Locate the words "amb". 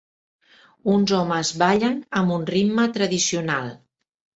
2.23-2.37